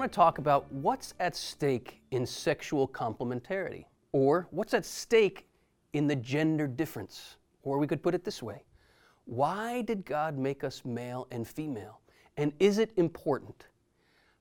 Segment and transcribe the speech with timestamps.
[0.00, 5.46] want to talk about what's at stake in sexual complementarity, or what's at stake
[5.92, 7.36] in the gender difference.
[7.64, 8.62] Or we could put it this way
[9.26, 12.00] Why did God make us male and female?
[12.38, 13.66] And is it important?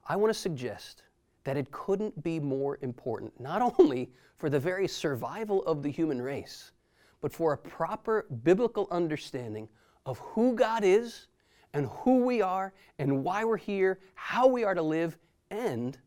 [0.07, 1.04] I want to suggest
[1.43, 6.21] that it couldn't be more important, not only for the very survival of the human
[6.21, 6.71] race,
[7.19, 9.68] but for a proper biblical understanding
[10.05, 11.28] of who God is
[11.74, 15.18] and who we are and why we're here, how we are to live,
[15.52, 15.98] and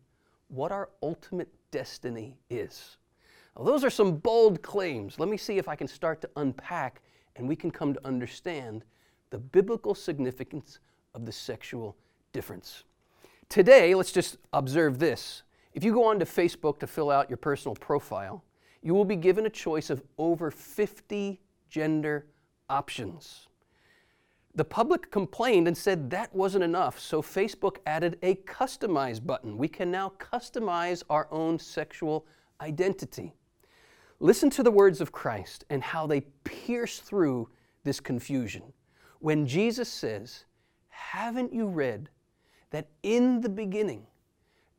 [0.48, 2.96] what our ultimate destiny is.
[3.56, 5.18] Now, those are some bold claims.
[5.18, 7.02] Let me see if I can start to unpack
[7.36, 8.84] and we can come to understand
[9.30, 10.78] the biblical significance
[11.14, 11.96] of the sexual
[12.32, 12.84] difference.
[13.48, 15.42] Today, let's just observe this.
[15.74, 18.44] If you go onto Facebook to fill out your personal profile,
[18.82, 21.40] you will be given a choice of over 50
[21.70, 22.26] gender
[22.68, 23.48] options.
[24.54, 29.56] The public complained and said that wasn't enough, so Facebook added a customize button.
[29.56, 32.26] We can now customize our own sexual
[32.60, 33.32] identity.
[34.20, 37.48] Listen to the words of Christ and how they pierce through
[37.82, 38.62] this confusion.
[39.20, 40.44] When Jesus says,
[40.90, 42.10] Haven't you read
[42.70, 44.06] that in the beginning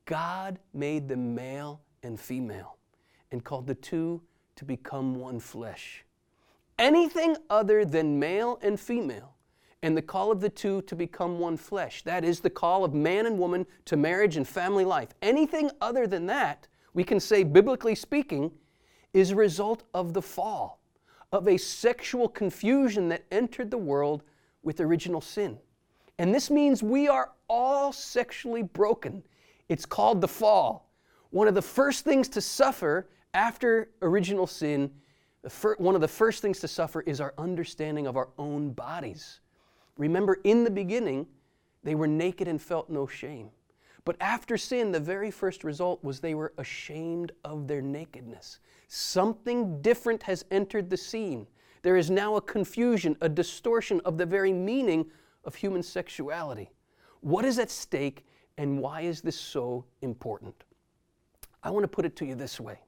[0.06, 2.78] God made them male and female
[3.32, 4.22] and called the two
[4.56, 6.06] to become one flesh?
[6.78, 9.33] Anything other than male and female
[9.84, 12.04] and the call of the two to become one flesh.
[12.04, 15.10] That is the call of man and woman to marriage and family life.
[15.22, 18.50] Anything other than that, we can say, biblically speaking,
[19.14, 20.82] is a result of the fall,
[21.34, 24.24] of a sexual confusion that entered the world
[24.64, 25.60] with original sin.
[26.18, 29.22] And this means we are all sexually broken.
[29.68, 30.94] It's called the fall.
[31.32, 34.92] One of the first things to suffer after original sin,
[35.78, 39.42] one of the first things to suffer is our understanding of our own bodies.
[39.98, 41.28] Remember, in the beginning,
[41.84, 43.50] they were naked and felt no shame.
[44.06, 48.60] But after sin, the very first result was they were ashamed of their nakedness.
[48.88, 51.48] Something different has entered the scene.
[51.84, 55.06] There is now a confusion, a distortion of the very meaning
[55.46, 56.70] of human sexuality.
[57.22, 58.26] What is at stake,
[58.58, 60.64] and why is this so important?
[61.64, 62.80] I want to put it to you this way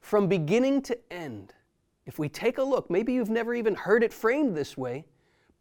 [0.00, 1.52] From beginning to end,
[2.06, 5.04] if we take a look, maybe you've never even heard it framed this way,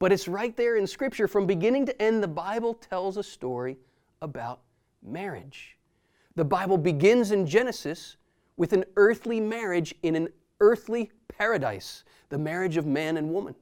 [0.02, 1.28] but it's right there in Scripture.
[1.28, 3.78] From beginning to end, the Bible tells a story
[4.24, 4.62] about
[5.04, 5.78] marriage.
[6.34, 8.18] The Bible begins in Genesis
[8.58, 10.30] with an earthly marriage in an
[10.60, 13.54] earthly paradise, the marriage of man and woman.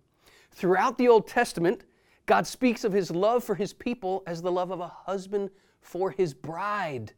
[0.52, 1.84] Throughout the Old Testament,
[2.26, 5.50] God speaks of his love for his people as the love of a husband
[5.82, 7.12] for his bride.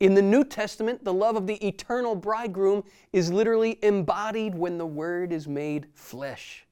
[0.00, 2.82] In the New Testament, the love of the eternal bridegroom
[3.12, 6.64] is literally embodied when the Word is made flesh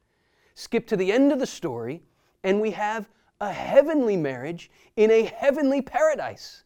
[0.57, 2.03] skip to the end of the story,
[2.43, 3.09] and we have
[3.41, 6.65] a heavenly marriage in a heavenly paradise.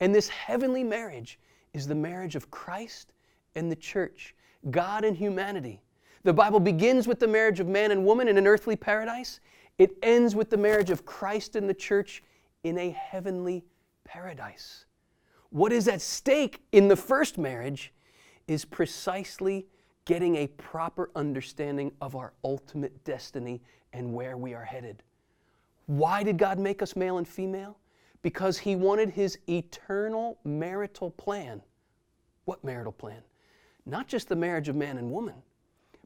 [0.00, 1.38] And this heavenly marriage
[1.72, 3.12] is the marriage of Christ
[3.54, 4.34] and the church,
[4.70, 5.80] God and humanity.
[6.24, 9.38] The Bible begins with the marriage of man and woman in an earthly paradise.
[9.78, 12.24] It ends with the marriage of Christ and the church
[12.64, 13.64] in a heavenly
[14.04, 14.84] paradise.
[15.50, 17.92] What is at stake in the first marriage
[18.48, 19.68] is precisely
[20.08, 23.60] getting a proper understanding of our ultimate destiny
[23.92, 25.02] and where we are headed.
[25.84, 27.78] Why did God make us male and female?
[28.22, 31.60] Because He wanted His eternal marital plan.
[32.46, 33.20] What marital plan?
[33.84, 35.42] Not just the marriage of man and woman,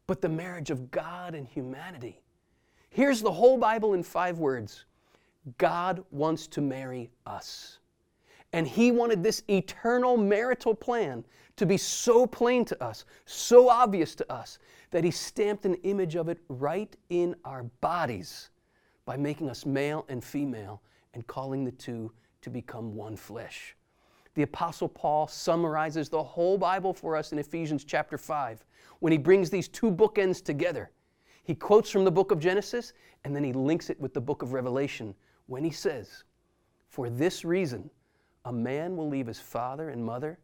[0.08, 2.20] but the marriage of God and humanity.
[2.90, 4.84] Here's the whole Bible in five words
[5.58, 7.78] God wants to marry us.
[8.52, 11.24] And He wanted this eternal marital plan
[11.56, 14.58] to be so plain to us, so obvious to us,
[14.90, 18.50] that He stamped an image of it right in our bodies
[19.04, 20.82] by making us male and female
[21.14, 23.76] and calling the two to become one flesh.
[24.34, 28.64] The Apostle Paul summarizes the whole Bible for us in Ephesians chapter 5
[29.00, 30.90] when he brings these two bookends together.
[31.44, 32.92] He quotes from the book of Genesis
[33.24, 35.14] and then he links it with the book of Revelation
[35.46, 36.24] when he says,
[36.88, 37.90] For this reason,
[38.44, 40.38] a man will leave his father and mother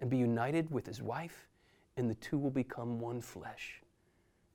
[0.00, 1.48] and be united with his wife,
[1.96, 3.82] and the two will become one flesh.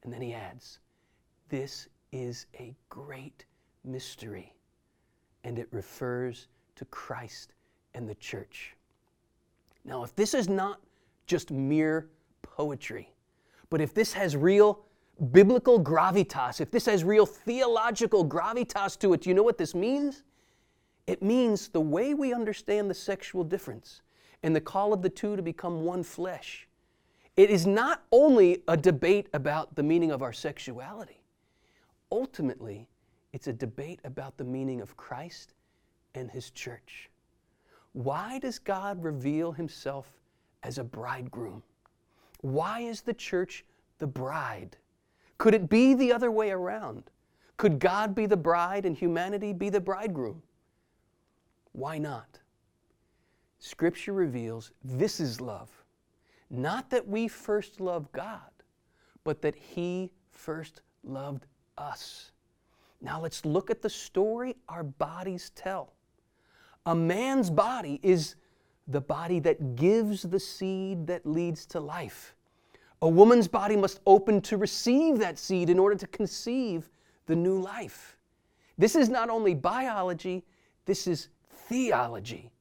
[0.03, 0.79] And then he adds,
[1.49, 3.45] This is a great
[3.83, 4.53] mystery,
[5.43, 7.53] and it refers to Christ
[7.93, 8.75] and the church.
[9.83, 10.81] Now, if this is not
[11.27, 12.09] just mere
[12.41, 13.13] poetry,
[13.69, 14.81] but if this has real
[15.31, 19.75] biblical gravitas, if this has real theological gravitas to it, do you know what this
[19.75, 20.23] means?
[21.07, 24.01] It means the way we understand the sexual difference
[24.43, 26.67] and the call of the two to become one flesh.
[27.37, 31.21] It is not only a debate about the meaning of our sexuality,
[32.11, 32.87] ultimately,
[33.33, 35.53] it's a debate about the meaning of Christ
[36.15, 37.09] and His church.
[37.95, 40.11] Why does God reveal himself
[40.63, 41.63] as a bridegroom?
[42.41, 43.63] Why is the church
[43.99, 44.75] the bride?
[45.37, 47.03] Could it be the other way around?
[47.55, 50.41] Could God be the bride and humanity be the bridegroom?
[51.75, 52.39] Why not?
[53.59, 55.69] Scripture reveals this is love.
[56.49, 58.39] Not that we first love God,
[59.25, 62.31] but that He first loved us.
[63.01, 65.93] Now let's look at the story our bodies tell.
[66.85, 68.35] A man's body is
[68.87, 72.35] the body that gives the seed that leads to life.
[73.01, 76.89] A woman's body must open to receive that seed in order to conceive
[77.25, 78.15] the new life.
[78.77, 80.45] This is not only biology,
[80.85, 81.27] this is
[81.67, 82.51] theology.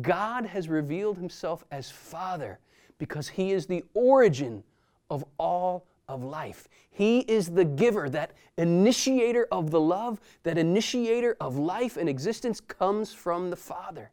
[0.00, 2.58] God has revealed himself as Father
[2.98, 4.62] because he is the origin
[5.10, 6.68] of all of life.
[6.90, 12.60] He is the giver, that initiator of the love, that initiator of life and existence
[12.60, 14.10] comes from the Father.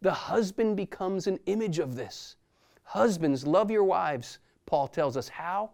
[0.00, 2.36] The husband becomes an image of this.
[2.82, 5.28] Husbands, love your wives, Paul tells us.
[5.28, 5.70] How?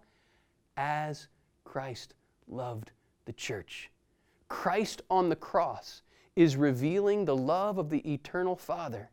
[0.77, 1.29] As
[1.65, 2.15] Christ
[2.49, 2.91] loved
[3.25, 3.91] the church.
[4.49, 6.03] Christ on the cross
[6.37, 9.11] is revealing the love of the eternal Father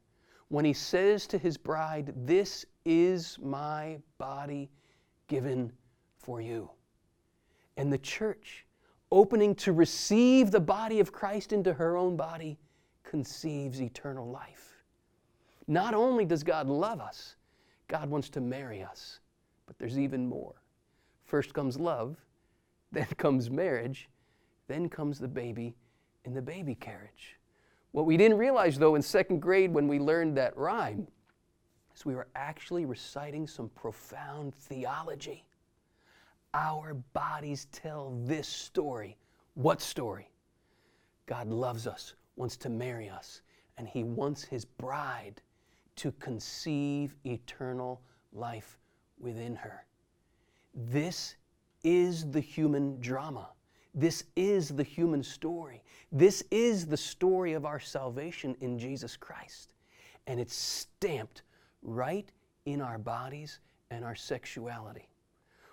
[0.50, 4.69] when he says to his bride, This is my body
[5.28, 5.72] given
[6.18, 6.69] for you.
[7.75, 8.66] And the church,
[9.12, 12.58] opening to receive the body of Christ into her own body,
[13.04, 14.84] conceives eternal life.
[15.68, 17.36] Not only does God love us,
[17.88, 19.19] God wants to marry us,
[19.66, 20.56] but there's even more.
[21.25, 22.18] First comes love,
[22.92, 24.10] then comes marriage,
[24.68, 25.75] then comes the baby
[26.27, 27.39] in the baby carriage.
[27.94, 31.07] What we didn't realize, though, in second grade when we learned that rhyme,
[31.95, 35.45] is we were actually reciting some profound theology.
[36.53, 39.18] Our bodies tell this story.
[39.53, 40.29] What story?
[41.27, 43.41] God loves us, wants to marry us,
[43.77, 45.41] and He wants His bride
[45.95, 48.01] to conceive eternal
[48.33, 48.77] life
[49.18, 49.85] within her.
[50.75, 51.35] This
[51.83, 53.50] is the human drama.
[53.97, 55.81] This is the human story.
[56.11, 59.73] This is the story of our salvation in Jesus Christ.
[60.27, 61.41] And it's stamped
[61.81, 62.31] right
[62.67, 63.59] in our bodies
[63.89, 65.09] and our sexuality.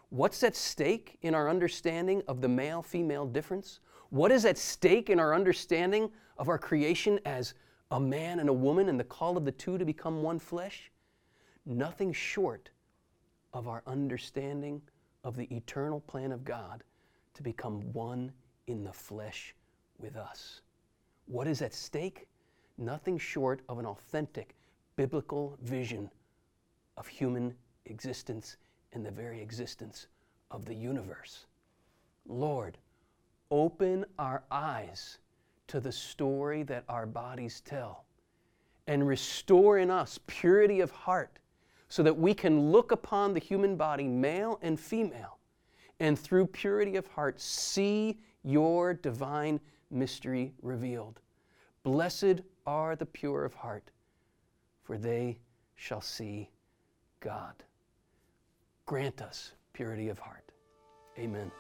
[0.08, 3.80] What's at stake in our understanding of the male female difference?
[4.08, 7.52] What is at stake in our understanding of our creation as
[7.90, 10.90] a man and a woman and the call of the two to become one flesh?
[11.66, 12.70] Nothing short
[13.52, 14.80] of our understanding
[15.24, 16.84] of the eternal plan of God
[17.34, 18.32] to become one
[18.66, 19.54] in the flesh
[19.98, 20.62] with us.
[21.26, 22.26] What is at stake?
[22.78, 24.54] Nothing short of an authentic
[24.96, 26.10] biblical vision
[26.96, 27.54] of human
[27.86, 28.56] existence
[28.92, 30.06] and the very existence
[30.50, 31.46] of the universe.
[32.26, 32.78] Lord,
[33.50, 35.19] open our eyes
[35.66, 38.04] to the story that our bodies tell
[38.86, 41.38] and restore in us purity of heart
[41.88, 45.38] so that we can look upon the human body, male and female,
[46.00, 49.61] and through purity of heart see your divine
[49.91, 51.20] mystery revealed.
[51.82, 53.91] Blessed are the pure of heart,
[54.82, 55.38] for they
[55.76, 56.50] shall see
[57.20, 57.55] God.
[58.87, 60.53] Grant us purity of heart.
[61.19, 61.51] Amen.